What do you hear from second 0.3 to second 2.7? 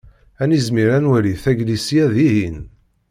Ad nizmir ad nwali taglisya dihin.